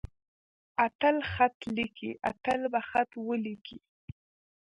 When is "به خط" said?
2.71-3.11